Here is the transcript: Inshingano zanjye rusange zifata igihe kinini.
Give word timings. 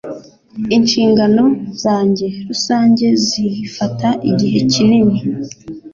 Inshingano 0.77 1.43
zanjye 1.83 2.27
rusange 2.47 3.05
zifata 3.27 4.09
igihe 4.29 4.59
kinini. 4.71 5.19